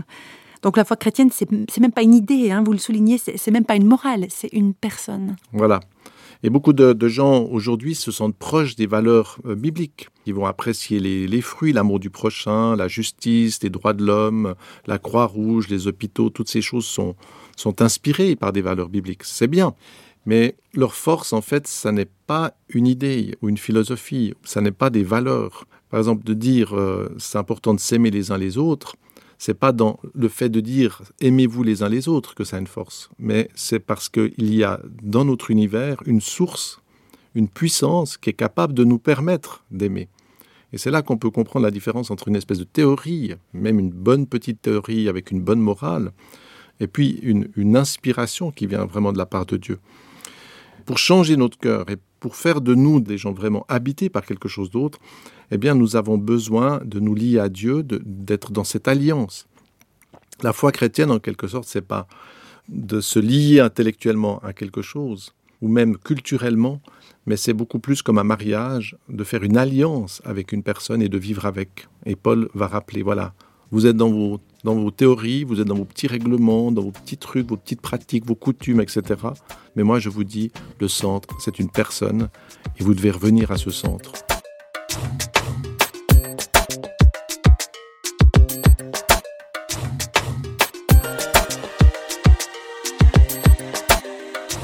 Donc 0.62 0.78
la 0.78 0.86
foi 0.86 0.98
chrétienne, 0.98 1.32
c'est 1.32 1.50
même 1.80 1.92
pas 1.92 2.04
une 2.04 2.14
idée, 2.14 2.52
hein, 2.52 2.62
vous 2.64 2.74
le 2.74 2.78
soulignez, 2.78 3.18
c'est 3.18 3.50
même 3.50 3.66
pas 3.66 3.76
une 3.76 3.88
morale, 3.88 4.28
c'est 4.30 4.54
une 4.54 4.76
personne. 4.76 5.36
Voilà. 5.52 5.80
Et 6.44 6.50
beaucoup 6.50 6.74
de, 6.74 7.08
gens 7.08 7.44
aujourd'hui 7.46 7.94
se 7.94 8.12
sentent 8.12 8.36
proches 8.36 8.76
des 8.76 8.88
valeurs 8.88 9.38
euh, 9.46 9.56
bibliques. 9.56 10.10
Ils 10.26 10.34
vont 10.34 10.46
apprécier 10.46 11.00
les, 11.00 11.42
fruits, 11.42 11.72
l'amour 11.72 12.00
du 12.00 12.10
prochain, 12.10 12.76
la 12.76 12.88
justice, 12.88 13.62
les 13.62 13.70
droits 13.70 13.94
de 13.94 14.04
l'homme, 14.04 14.56
la 14.88 14.98
croix 14.98 15.26
rouge, 15.26 15.68
les 15.70 15.88
hôpitaux, 15.88 16.30
toutes 16.30 16.50
ces 16.50 16.62
choses 16.62 16.86
sont, 16.86 17.16
sont 17.62 17.82
inspirés 17.82 18.36
par 18.36 18.52
des 18.52 18.62
valeurs 18.62 18.90
bibliques. 18.90 19.24
C'est 19.24 19.48
bien. 19.48 19.74
Mais 20.26 20.56
leur 20.74 20.94
force, 20.94 21.34
en 21.34 21.42
fait, 21.42 21.68
ça 21.68 21.92
n'est 21.92 22.10
pas 22.28 22.54
une 22.70 22.88
idée 22.88 23.36
ou 23.42 23.50
une 23.50 23.58
philosophie, 23.58 24.34
ça 24.44 24.62
n'est 24.62 24.72
pas 24.72 24.90
des 24.90 25.04
valeurs. 25.04 25.66
Par 25.90 26.00
exemple, 26.00 26.24
de 26.24 26.34
dire 26.34 26.76
euh, 26.76 27.10
c'est 27.18 27.38
important 27.38 27.74
de 27.74 27.80
s'aimer 27.80 28.12
les 28.12 28.32
uns 28.32 28.38
les 28.38 28.58
autres, 28.58 28.96
c'est 29.38 29.56
pas 29.56 29.72
dans 29.72 30.00
le 30.14 30.28
fait 30.28 30.50
de 30.50 30.60
dire 30.60 31.02
aimez-vous 31.20 31.64
les 31.64 31.82
uns 31.82 31.90
les 31.90 32.08
autres 32.08 32.36
que 32.36 32.44
ça 32.44 32.58
a 32.58 32.60
une 32.60 32.68
force, 32.68 33.10
mais 33.18 33.50
c'est 33.56 33.80
parce 33.80 34.08
qu'il 34.08 34.54
y 34.54 34.64
a 34.64 34.80
dans 35.02 35.26
notre 35.26 35.50
univers 35.50 35.98
une 36.06 36.22
source, 36.22 36.80
une 37.34 37.48
puissance 37.48 38.18
qui 38.18 38.30
est 38.30 38.34
capable 38.34 38.74
de 38.76 38.84
nous 38.84 39.00
permettre 39.00 39.66
d'aimer. 39.72 40.08
Et 40.74 40.78
c'est 40.78 40.92
là 40.92 41.02
qu'on 41.02 41.18
peut 41.18 41.32
comprendre 41.32 41.66
la 41.66 41.72
différence 41.72 42.12
entre 42.12 42.28
une 42.28 42.36
espèce 42.36 42.60
de 42.60 42.64
théorie, 42.64 43.34
même 43.54 43.80
une 43.80 43.90
bonne 43.90 44.28
petite 44.28 44.62
théorie 44.62 45.10
avec 45.10 45.32
une 45.32 45.42
bonne 45.42 45.60
morale, 45.60 46.12
et 46.82 46.88
puis 46.88 47.20
une, 47.22 47.78
inspiration 47.78 48.52
qui 48.52 48.66
vient 48.66 48.86
vraiment 48.86 49.14
de 49.14 49.18
la 49.18 49.28
part 49.28 49.46
de 49.46 49.56
Dieu. 49.56 49.80
Pour 50.86 50.98
changer 50.98 51.38
notre 51.38 51.58
cœur 51.58 51.90
et 51.90 51.98
pour 52.20 52.36
faire 52.36 52.60
de 52.60 52.74
nous 52.74 53.00
des 53.00 53.18
gens 53.20 53.34
vraiment 53.34 53.66
habités 53.70 54.10
par 54.10 54.26
quelque 54.26 54.50
chose 54.50 54.72
d'autre, 54.72 55.00
eh 55.52 55.58
bien, 55.58 55.76
nous 55.76 55.96
avons 55.96 56.18
besoin 56.18 56.82
de 56.84 57.00
nous 57.00 57.14
lier 57.14 57.38
à 57.38 57.50
Dieu, 57.50 57.84
d'être 57.84 58.52
dans 58.52 58.64
cette 58.64 58.88
alliance. 58.88 59.48
La 60.42 60.54
foi 60.54 60.72
chrétienne, 60.72 61.12
en 61.12 61.20
quelque 61.20 61.48
sorte, 61.48 61.68
c'est 61.68 61.88
pas 61.88 62.08
de 62.68 63.00
se 63.00 63.20
lier 63.20 63.60
intellectuellement 63.60 64.40
à 64.40 64.54
quelque 64.54 64.82
chose, 64.82 65.34
ou 65.62 65.68
même 65.68 65.98
culturellement, 65.98 66.82
mais 67.28 67.38
c'est 67.38 67.54
beaucoup 67.54 67.80
plus 67.80 68.02
comme 68.02 68.18
un 68.18 68.24
mariage, 68.24 68.98
de 69.08 69.24
faire 69.24 69.44
une 69.44 69.58
alliance 69.58 70.20
avec 70.26 70.52
une 70.52 70.64
personne 70.64 71.04
et 71.04 71.10
de 71.10 71.18
vivre 71.20 71.46
avec. 71.46 71.88
Et 72.08 72.16
Paul 72.16 72.50
va 72.56 72.66
rappeler, 72.66 73.04
voilà, 73.04 73.36
vous 73.70 73.86
êtes 73.86 73.98
dans 73.98 74.10
vos, 74.10 74.40
dans 74.64 74.76
vos 74.76 74.92
théories, 74.92 75.44
vous 75.44 75.60
êtes 75.60 75.68
dans 75.68 75.76
vos 75.76 75.86
petits 75.86 76.08
règlements, 76.08 76.72
dans 76.72 76.84
vos 76.84 76.92
petits 76.92 77.18
trucs, 77.18 77.48
vos 77.48 77.58
petites 77.58 77.82
pratiques, 77.82 78.26
vos 78.26 78.36
coutumes, 78.36 78.82
etc. 78.82 79.02
Mais 79.76 79.84
moi, 79.84 80.00
je 80.00 80.10
vous 80.10 80.24
dis, 80.24 80.52
le 80.80 80.88
centre, 80.88 81.30
c'est 81.40 81.60
une 81.60 81.70
personne 81.70 82.30
et 82.80 82.84
vous 82.84 82.94
devez 82.94 83.12
revenir 83.12 83.52
à 83.52 83.58
ce 83.58 83.72
centre. 83.72 84.12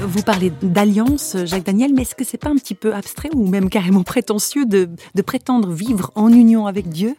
Vous 0.00 0.22
parlez 0.22 0.50
d'alliance, 0.62 1.36
Jacques 1.44 1.64
Daniel, 1.64 1.92
mais 1.92 2.02
est-ce 2.02 2.14
que 2.14 2.24
c'est 2.24 2.38
pas 2.38 2.48
un 2.48 2.56
petit 2.56 2.74
peu 2.74 2.94
abstrait 2.94 3.30
ou 3.34 3.46
même 3.46 3.68
carrément 3.68 4.04
prétentieux 4.04 4.64
de, 4.64 4.88
de 5.14 5.22
prétendre 5.22 5.70
vivre 5.70 6.12
en 6.14 6.32
union 6.32 6.66
avec 6.66 6.88
Dieu? 6.88 7.16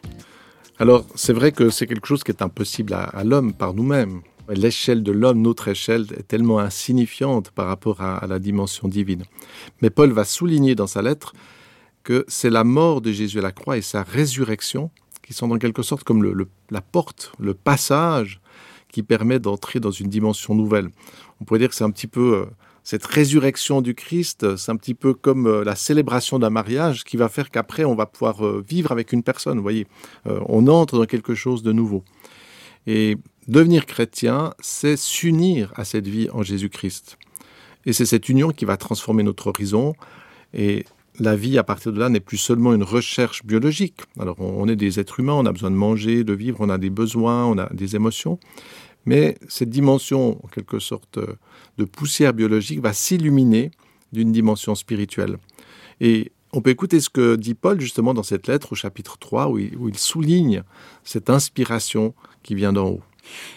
Alors, 0.80 1.04
c'est 1.14 1.34
vrai 1.34 1.52
que 1.52 1.68
c'est 1.68 1.86
quelque 1.86 2.06
chose 2.06 2.24
qui 2.24 2.30
est 2.30 2.40
impossible 2.40 2.94
à, 2.94 3.22
l'homme 3.22 3.52
par 3.52 3.74
nous-mêmes. 3.74 4.22
L'échelle 4.48 5.02
de 5.02 5.12
l'homme, 5.12 5.42
notre 5.42 5.68
échelle, 5.68 6.06
est 6.16 6.26
tellement 6.26 6.58
insignifiante 6.58 7.50
par 7.50 7.66
rapport 7.66 8.00
à, 8.00 8.26
la 8.26 8.38
dimension 8.38 8.88
divine. 8.88 9.24
Mais 9.82 9.90
Paul 9.90 10.10
va 10.10 10.24
souligner 10.24 10.74
dans 10.74 10.86
sa 10.86 11.02
lettre 11.02 11.34
que 12.02 12.24
c'est 12.28 12.48
la 12.48 12.64
mort 12.64 13.02
de 13.02 13.12
Jésus 13.12 13.40
à 13.40 13.42
la 13.42 13.52
croix 13.52 13.76
et 13.76 13.82
sa 13.82 14.02
résurrection 14.02 14.90
qui 15.22 15.34
sont 15.34 15.50
en 15.50 15.58
quelque 15.58 15.82
sorte 15.82 16.02
comme 16.02 16.46
la 16.70 16.80
porte, 16.80 17.32
le 17.38 17.52
passage 17.52 18.40
qui 18.88 19.02
permet 19.02 19.38
d'entrer 19.38 19.80
dans 19.80 19.90
une 19.90 20.08
dimension 20.08 20.54
nouvelle. 20.54 20.88
On 21.42 21.44
pourrait 21.44 21.60
dire 21.60 21.68
que 21.68 21.74
c'est 21.74 21.84
un 21.84 21.90
petit 21.90 22.06
peu 22.06 22.36
euh, 22.36 22.46
cette 22.82 23.04
résurrection 23.04 23.82
du 23.82 23.94
Christ, 23.94 24.56
c'est 24.56 24.72
un 24.72 24.76
petit 24.76 24.94
peu 24.94 25.14
comme 25.14 25.46
euh, 25.46 25.64
la 25.64 25.76
célébration 25.76 26.38
d'un 26.38 26.50
mariage 26.50 27.04
qui 27.04 27.16
va 27.16 27.28
faire 27.28 27.50
qu'après 27.50 27.84
on 27.84 27.94
va 27.94 28.06
pouvoir 28.06 28.44
euh, 28.44 28.64
vivre 28.66 28.90
avec 28.92 29.12
une 29.12 29.22
personne. 29.22 29.58
Vous 29.58 29.62
voyez, 29.62 29.86
euh, 30.26 30.40
on 30.48 30.66
entre 30.66 30.98
dans 30.98 31.04
quelque 31.04 31.34
chose 31.34 31.62
de 31.62 31.72
nouveau. 31.72 32.04
Et 32.86 33.18
devenir 33.48 33.86
chrétien, 33.86 34.54
c'est 34.60 34.96
s'unir 34.96 35.72
à 35.76 35.84
cette 35.84 36.08
vie 36.08 36.28
en 36.32 36.42
Jésus-Christ. 36.42 37.18
Et 37.86 37.92
c'est 37.92 38.06
cette 38.06 38.28
union 38.28 38.50
qui 38.50 38.64
va 38.64 38.76
transformer 38.76 39.22
notre 39.22 39.48
horizon. 39.48 39.94
Et 40.54 40.84
la 41.18 41.36
vie 41.36 41.58
à 41.58 41.62
partir 41.62 41.92
de 41.92 41.98
là 41.98 42.08
n'est 42.08 42.20
plus 42.20 42.38
seulement 42.38 42.72
une 42.72 42.82
recherche 42.82 43.44
biologique. 43.44 44.00
Alors 44.18 44.40
on 44.40 44.66
est 44.68 44.76
des 44.76 44.98
êtres 44.98 45.20
humains, 45.20 45.34
on 45.34 45.44
a 45.44 45.52
besoin 45.52 45.70
de 45.70 45.76
manger, 45.76 46.24
de 46.24 46.32
vivre, 46.32 46.58
on 46.60 46.70
a 46.70 46.78
des 46.78 46.90
besoins, 46.90 47.44
on 47.44 47.58
a 47.58 47.68
des 47.74 47.96
émotions. 47.96 48.38
Mais 49.06 49.36
cette 49.48 49.70
dimension, 49.70 50.44
en 50.44 50.48
quelque 50.48 50.78
sorte, 50.78 51.18
de 51.78 51.84
poussière 51.84 52.32
biologique 52.32 52.80
va 52.80 52.92
s'illuminer 52.92 53.70
d'une 54.12 54.32
dimension 54.32 54.74
spirituelle. 54.74 55.38
Et 56.00 56.32
on 56.52 56.60
peut 56.60 56.70
écouter 56.70 57.00
ce 57.00 57.08
que 57.08 57.36
dit 57.36 57.54
Paul 57.54 57.80
justement 57.80 58.14
dans 58.14 58.22
cette 58.22 58.46
lettre 58.46 58.72
au 58.72 58.74
chapitre 58.74 59.18
3 59.18 59.48
où 59.48 59.58
il, 59.58 59.76
où 59.76 59.88
il 59.88 59.96
souligne 59.96 60.62
cette 61.04 61.30
inspiration 61.30 62.14
qui 62.42 62.54
vient 62.54 62.72
d'en 62.72 62.88
haut. 62.88 63.02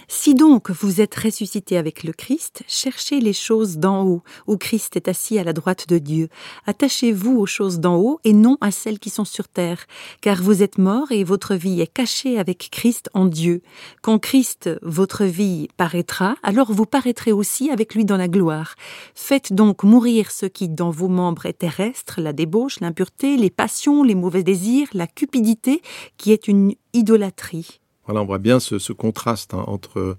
Si 0.07 0.35
donc 0.35 0.69
vous 0.71 1.01
êtes 1.01 1.15
ressuscité 1.15 1.77
avec 1.77 2.03
le 2.03 2.13
Christ, 2.13 2.63
cherchez 2.67 3.19
les 3.19 3.33
choses 3.33 3.77
d'en 3.77 4.03
haut, 4.03 4.23
où 4.47 4.57
Christ 4.57 4.95
est 4.95 5.07
assis 5.07 5.39
à 5.39 5.43
la 5.43 5.53
droite 5.53 5.87
de 5.87 5.97
Dieu. 5.97 6.29
Attachez-vous 6.65 7.37
aux 7.37 7.45
choses 7.45 7.79
d'en 7.79 7.97
haut 7.97 8.19
et 8.23 8.33
non 8.33 8.57
à 8.61 8.71
celles 8.71 8.99
qui 8.99 9.09
sont 9.09 9.25
sur 9.25 9.47
terre, 9.47 9.85
car 10.21 10.41
vous 10.41 10.63
êtes 10.63 10.77
morts 10.77 11.11
et 11.11 11.23
votre 11.23 11.55
vie 11.55 11.81
est 11.81 11.91
cachée 11.91 12.37
avec 12.39 12.69
Christ 12.71 13.09
en 13.13 13.25
Dieu. 13.25 13.61
Quand 14.01 14.19
Christ, 14.19 14.69
votre 14.81 15.25
vie, 15.25 15.67
paraîtra, 15.77 16.35
alors 16.43 16.71
vous 16.71 16.85
paraîtrez 16.85 17.31
aussi 17.31 17.69
avec 17.69 17.95
lui 17.95 18.05
dans 18.05 18.17
la 18.17 18.27
gloire. 18.27 18.75
Faites 19.15 19.53
donc 19.53 19.83
mourir 19.83 20.31
ce 20.31 20.45
qui 20.45 20.69
dans 20.69 20.91
vos 20.91 21.07
membres 21.07 21.45
est 21.45 21.53
terrestre, 21.53 22.21
la 22.21 22.33
débauche, 22.33 22.79
l'impureté, 22.79 23.37
les 23.37 23.49
passions, 23.49 24.03
les 24.03 24.15
mauvais 24.15 24.43
désirs, 24.43 24.87
la 24.93 25.07
cupidité, 25.07 25.81
qui 26.17 26.31
est 26.31 26.47
une 26.47 26.73
idolâtrie. 26.93 27.79
Voilà, 28.05 28.21
on 28.21 28.25
voit 28.25 28.39
bien 28.39 28.59
ce, 28.59 28.79
ce 28.79 28.93
contraste 28.93 29.53
hein, 29.53 29.63
entre 29.67 30.17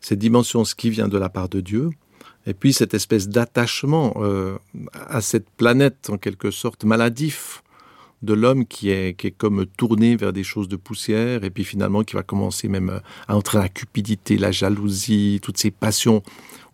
cette 0.00 0.18
dimension, 0.18 0.64
ce 0.64 0.74
qui 0.74 0.90
vient 0.90 1.08
de 1.08 1.18
la 1.18 1.28
part 1.28 1.48
de 1.48 1.60
Dieu, 1.60 1.90
et 2.46 2.54
puis 2.54 2.72
cette 2.72 2.94
espèce 2.94 3.28
d'attachement 3.28 4.14
euh, 4.16 4.58
à 4.94 5.20
cette 5.20 5.48
planète, 5.50 6.10
en 6.10 6.18
quelque 6.18 6.50
sorte, 6.50 6.84
maladif 6.84 7.62
de 8.22 8.34
l'homme 8.34 8.66
qui 8.66 8.90
est, 8.90 9.16
qui 9.16 9.28
est 9.28 9.32
comme 9.32 9.66
tourné 9.66 10.16
vers 10.16 10.32
des 10.32 10.44
choses 10.44 10.68
de 10.68 10.76
poussière, 10.76 11.44
et 11.44 11.50
puis 11.50 11.64
finalement 11.64 12.02
qui 12.02 12.14
va 12.14 12.22
commencer 12.22 12.68
même 12.68 13.00
à 13.28 13.36
entrer 13.36 13.58
la 13.58 13.68
cupidité, 13.68 14.36
la 14.38 14.52
jalousie, 14.52 15.40
toutes 15.42 15.58
ces 15.58 15.70
passions, 15.70 16.22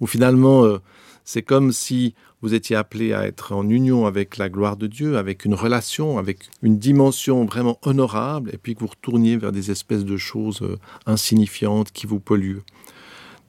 où 0.01 0.07
finalement 0.07 0.65
euh, 0.65 0.79
c'est 1.25 1.43
comme 1.43 1.73
si 1.73 2.15
vous 2.43 2.55
étiez 2.55 2.77
appelé 2.77 3.13
à 3.13 3.27
être 3.27 3.53
en 3.53 3.69
union 3.69 4.07
avec 4.07 4.37
la 4.37 4.49
gloire 4.49 4.77
de 4.77 4.87
Dieu, 4.87 5.19
avec 5.19 5.45
une 5.45 5.55
relation, 5.55 6.19
avec 6.19 6.49
une 6.63 6.79
dimension 6.79 7.45
vraiment 7.45 7.79
honorable, 7.83 8.51
et 8.53 8.59
puis 8.59 8.75
que 8.75 8.81
vous 8.81 8.87
retourniez 8.87 9.37
vers 9.37 9.53
des 9.53 9.71
espèces 9.71 10.05
de 10.05 10.17
choses 10.17 10.63
euh, 10.63 10.79
insignifiantes 11.07 11.91
qui 11.91 12.07
vous 12.07 12.21
polluent. 12.21 12.63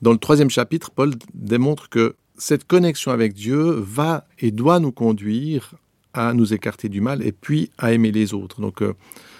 Dans 0.01 0.11
le 0.11 0.17
troisième 0.17 0.49
chapitre, 0.49 0.91
Paul 0.91 1.13
démontre 1.33 1.89
que 1.89 2.15
cette 2.37 2.65
connexion 2.65 3.11
avec 3.11 3.33
Dieu 3.33 3.61
va 3.79 4.25
et 4.39 4.51
doit 4.51 4.79
nous 4.79 4.91
conduire 4.91 5.75
à 6.13 6.33
nous 6.33 6.53
écarter 6.53 6.89
du 6.89 7.01
mal 7.01 7.21
et 7.25 7.31
puis 7.31 7.69
à 7.77 7.91
aimer 7.91 8.11
les 8.11 8.33
autres. 8.33 8.61
Donc 8.61 8.81
euh, 8.81 8.93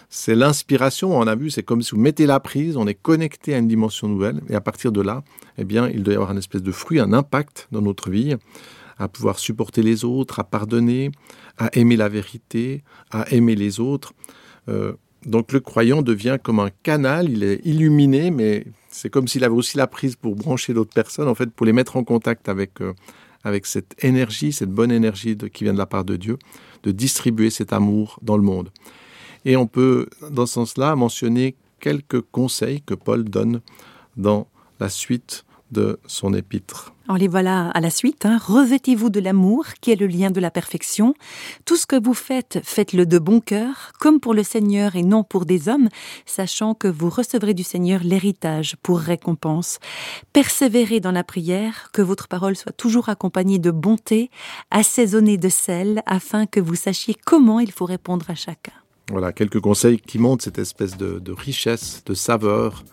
c'est 0.10 0.36
l'inspiration, 0.36 1.18
on 1.18 1.28
a 1.28 1.36
vu, 1.36 1.50
c'est 1.50 1.64
comme 1.64 1.82
si 1.82 1.92
vous 1.92 2.02
mettez 2.02 2.26
la 2.26 2.40
prise, 2.40 2.78
on 2.78 2.88
est 2.88 2.96
connecté 2.96 3.54
à 3.54 3.58
une 3.58 3.68
dimension 3.68 4.08
nouvelle, 4.08 4.42
et 4.50 4.56
à 4.56 4.62
partir 4.62 4.92
de 4.92 5.02
là, 5.02 5.24
eh 5.58 5.64
bien, 5.64 5.88
il 5.90 6.04
doit 6.04 6.14
y 6.14 6.16
avoir 6.16 6.32
un 6.32 6.38
espèce 6.38 6.64
de 6.64 6.72
fruit, 6.72 7.00
un 7.00 7.14
impact 7.14 7.68
dans 7.72 7.82
notre 7.82 8.10
vie 8.10 8.36
à 9.00 9.08
pouvoir 9.08 9.40
supporter 9.40 9.82
les 9.82 10.06
autres, 10.06 10.40
à 10.40 10.44
pardonner, 10.44 11.12
à 11.58 11.76
aimer 11.78 11.96
la 11.96 12.10
vérité, 12.10 12.84
à 13.10 13.32
aimer 13.32 13.56
les 13.56 13.80
autres. 13.80 14.14
Euh, 14.68 14.94
donc 15.26 15.52
le 15.52 15.60
croyant 15.60 16.02
devient 16.02 16.38
comme 16.42 16.60
un 16.60 16.70
canal, 16.84 17.30
il 17.30 17.44
est 17.44 17.62
illuminé, 17.66 18.30
mais 18.30 18.66
c'est 18.90 19.10
comme 19.10 19.28
s'il 19.28 19.44
avait 19.44 19.56
aussi 19.56 19.78
la 19.78 19.88
prise 19.88 20.16
pour 20.16 20.36
brancher 20.36 20.74
d'autres 20.74 20.94
personnes, 20.94 21.28
en 21.28 21.36
fait, 21.36 21.50
pour 21.50 21.66
les 21.66 21.74
mettre 21.74 21.98
en 21.98 22.04
contact 22.04 22.50
avec, 22.50 22.82
euh, 22.82 22.94
avec 23.44 23.66
cette 23.66 24.04
énergie, 24.04 24.52
cette 24.52 24.72
bonne 24.72 24.92
énergie 24.92 25.38
qui 25.38 25.64
vient 25.64 25.74
de 25.74 25.78
la 25.78 25.86
part 25.86 26.06
de 26.06 26.16
Dieu, 26.16 26.38
de 26.84 26.92
distribuer 26.92 27.50
cet 27.50 27.74
amour 27.74 28.20
dans 28.22 28.38
le 28.38 28.44
monde. 28.44 28.70
Et 29.46 29.56
on 29.56 29.68
peut, 29.68 30.08
dans 30.32 30.46
ce 30.46 30.54
sens-là, 30.54 30.96
mentionner 30.96 31.56
quelques 31.80 32.22
conseils 32.22 32.82
que 32.82 32.94
Paul 32.94 33.24
donne 33.24 33.62
dans 34.18 34.48
la 34.80 34.90
suite 34.90 35.46
de 35.72 36.00
son 36.08 36.34
épître. 36.34 36.94
En 37.08 37.16
les 37.16 37.28
voilà 37.28 37.70
à 37.72 37.80
la 37.82 37.90
suite. 37.90 38.26
Hein. 38.26 38.38
Revêtez-vous 38.38 39.10
de 39.10 39.20
l'amour, 39.20 39.66
qui 39.82 39.92
est 39.92 39.96
le 39.96 40.06
lien 40.06 40.30
de 40.30 40.40
la 40.40 40.52
perfection. 40.52 41.16
Tout 41.66 41.76
ce 41.76 41.88
que 41.88 42.00
vous 42.00 42.14
faites, 42.14 42.60
faites-le 42.64 43.08
de 43.08 43.18
bon 43.18 43.40
cœur, 43.40 43.94
comme 44.00 44.20
pour 44.20 44.36
le 44.36 44.44
Seigneur 44.44 44.96
et 44.96 45.02
non 45.02 45.24
pour 45.24 45.46
des 45.46 45.70
hommes, 45.70 45.90
sachant 46.28 46.76
que 46.76 46.88
vous 46.88 47.10
recevrez 47.10 47.56
du 47.56 47.64
Seigneur 47.64 48.02
l'héritage 48.04 48.76
pour 48.84 49.00
récompense. 49.00 49.80
Persévérez 50.34 51.00
dans 51.00 51.12
la 51.12 51.24
prière, 51.24 51.90
que 51.94 52.04
votre 52.04 52.28
parole 52.28 52.56
soit 52.56 52.74
toujours 52.74 53.10
accompagnée 53.10 53.58
de 53.58 53.72
bonté, 53.72 54.30
assaisonnée 54.70 55.40
de 55.40 55.50
sel, 55.50 56.04
afin 56.06 56.46
que 56.46 56.60
vous 56.60 56.76
sachiez 56.76 57.16
comment 57.26 57.60
il 57.60 57.72
faut 57.72 57.86
répondre 57.86 58.30
à 58.30 58.36
chacun. 58.36 58.74
Voilà, 59.10 59.34
quelques 59.34 59.60
conseils 59.60 60.00
qui 60.00 60.20
montrent 60.20 60.44
cette 60.44 60.60
espèce 60.60 60.96
de, 60.96 61.18
de 61.18 61.32
richesse, 61.32 62.04
de 62.06 62.14
saveur, 62.14 62.84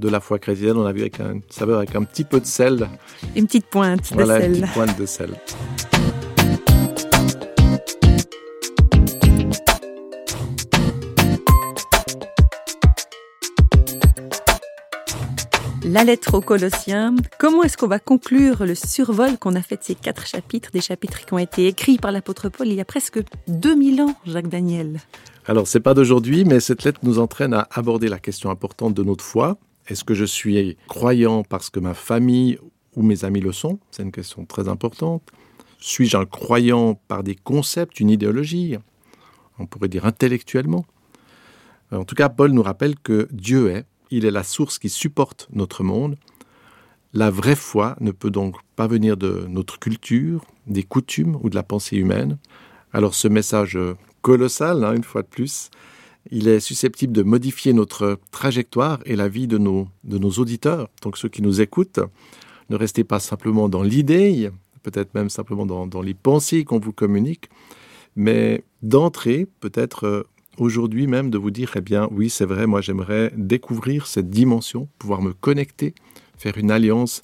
de 0.00 0.08
la 0.08 0.20
foi 0.20 0.38
chrétienne. 0.38 0.76
On 0.76 0.86
a 0.86 0.92
vu 0.92 1.02
avec 1.02 1.20
un 1.20 1.40
saveur 1.50 1.78
avec 1.78 1.94
un 1.94 2.02
petit 2.02 2.24
peu 2.24 2.40
de 2.40 2.46
sel. 2.46 2.88
Une 3.36 3.46
petite 3.46 3.66
pointe 3.66 4.12
voilà, 4.12 4.38
de 4.38 4.42
sel. 4.42 4.54
Une 4.54 4.60
petite 4.60 4.74
pointe 4.74 4.98
de 4.98 5.06
sel. 5.06 5.30
La 15.92 16.04
lettre 16.04 16.34
aux 16.34 16.40
Colossiens. 16.40 17.16
Comment 17.40 17.64
est-ce 17.64 17.76
qu'on 17.76 17.88
va 17.88 17.98
conclure 17.98 18.64
le 18.64 18.76
survol 18.76 19.38
qu'on 19.38 19.56
a 19.56 19.62
fait 19.62 19.76
de 19.76 19.82
ces 19.82 19.96
quatre 19.96 20.24
chapitres, 20.24 20.70
des 20.72 20.80
chapitres 20.80 21.24
qui 21.26 21.34
ont 21.34 21.38
été 21.38 21.66
écrits 21.66 21.98
par 21.98 22.12
l'apôtre 22.12 22.48
Paul 22.48 22.68
il 22.68 22.74
y 22.74 22.80
a 22.80 22.84
presque 22.84 23.20
2000 23.48 24.02
ans, 24.02 24.14
Jacques 24.24 24.48
Daniel? 24.48 25.00
Alors, 25.46 25.66
c'est 25.66 25.80
pas 25.80 25.94
d'aujourd'hui, 25.94 26.44
mais 26.44 26.60
cette 26.60 26.84
lettre 26.84 27.00
nous 27.02 27.18
entraîne 27.18 27.54
à 27.54 27.66
aborder 27.72 28.08
la 28.08 28.20
question 28.20 28.50
importante 28.50 28.94
de 28.94 29.02
notre 29.02 29.24
foi, 29.24 29.58
est-ce 29.90 30.04
que 30.04 30.14
je 30.14 30.24
suis 30.24 30.76
croyant 30.86 31.42
parce 31.42 31.68
que 31.68 31.80
ma 31.80 31.94
famille 31.94 32.58
ou 32.94 33.02
mes 33.02 33.24
amis 33.24 33.40
le 33.40 33.52
sont? 33.52 33.80
C'est 33.90 34.04
une 34.04 34.12
question 34.12 34.44
très 34.44 34.68
importante. 34.68 35.22
Suis-je 35.80 36.16
un 36.16 36.26
croyant 36.26 36.94
par 36.94 37.24
des 37.24 37.34
concepts, 37.34 37.98
une 37.98 38.10
idéologie? 38.10 38.76
On 39.58 39.66
pourrait 39.66 39.88
dire 39.88 40.06
intellectuellement. 40.06 40.84
En 41.90 42.04
tout 42.04 42.14
cas, 42.14 42.28
Paul 42.28 42.52
nous 42.52 42.62
rappelle 42.62 42.96
que 42.98 43.28
Dieu 43.32 43.70
est, 43.70 43.84
il 44.12 44.24
est 44.24 44.30
la 44.30 44.44
source 44.44 44.78
qui 44.78 44.88
supporte 44.88 45.48
notre 45.52 45.82
monde. 45.82 46.16
La 47.12 47.30
vraie 47.30 47.56
foi 47.56 47.96
ne 48.00 48.12
peut 48.12 48.30
donc 48.30 48.56
pas 48.76 48.86
venir 48.86 49.16
de 49.16 49.46
notre 49.48 49.80
culture, 49.80 50.44
des 50.68 50.84
coutumes 50.84 51.36
ou 51.42 51.50
de 51.50 51.56
la 51.56 51.64
pensée 51.64 51.96
humaine. 51.96 52.38
Alors 52.92 53.14
ce 53.14 53.26
message 53.26 53.76
colossal, 54.22 54.84
hein, 54.84 54.94
une 54.94 55.02
fois 55.02 55.22
de 55.22 55.26
plus, 55.26 55.70
il 56.30 56.48
est 56.48 56.60
susceptible 56.60 57.12
de 57.12 57.22
modifier 57.22 57.72
notre 57.72 58.18
trajectoire 58.30 59.00
et 59.04 59.16
la 59.16 59.28
vie 59.28 59.46
de 59.46 59.58
nos, 59.58 59.88
de 60.04 60.18
nos 60.18 60.30
auditeurs. 60.30 60.88
Donc 61.02 61.16
ceux 61.16 61.28
qui 61.28 61.42
nous 61.42 61.60
écoutent, 61.60 62.00
ne 62.70 62.76
restez 62.76 63.04
pas 63.04 63.18
simplement 63.18 63.68
dans 63.68 63.82
l'idée, 63.82 64.50
peut-être 64.82 65.14
même 65.14 65.28
simplement 65.28 65.66
dans, 65.66 65.86
dans 65.86 66.02
les 66.02 66.14
pensées 66.14 66.64
qu'on 66.64 66.78
vous 66.78 66.92
communique, 66.92 67.48
mais 68.16 68.62
d'entrer 68.82 69.46
peut-être 69.60 70.06
euh, 70.06 70.22
aujourd'hui 70.58 71.06
même 71.06 71.30
de 71.30 71.38
vous 71.38 71.50
dire, 71.50 71.72
eh 71.76 71.80
bien 71.80 72.08
oui, 72.12 72.30
c'est 72.30 72.44
vrai, 72.44 72.66
moi 72.66 72.80
j'aimerais 72.80 73.32
découvrir 73.36 74.06
cette 74.06 74.30
dimension, 74.30 74.88
pouvoir 74.98 75.22
me 75.22 75.32
connecter, 75.32 75.94
faire 76.38 76.58
une 76.58 76.70
alliance 76.70 77.22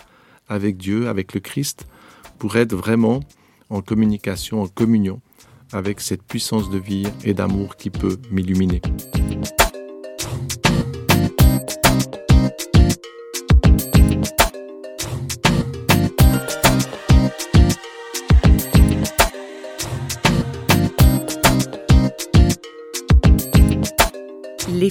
avec 0.48 0.76
Dieu, 0.76 1.08
avec 1.08 1.32
le 1.34 1.40
Christ, 1.40 1.86
pour 2.38 2.56
être 2.56 2.75
vraiment 2.75 3.20
en 3.70 3.82
communication, 3.82 4.62
en 4.62 4.68
communion 4.68 5.20
avec 5.73 6.00
cette 6.00 6.23
puissance 6.23 6.70
de 6.70 6.78
vie 6.78 7.06
et 7.25 7.35
d'amour 7.35 7.76
qui 7.76 7.90
peut 7.90 8.18
m'illuminer. 8.30 8.80